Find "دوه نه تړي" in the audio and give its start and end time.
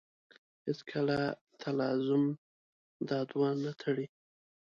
3.29-4.05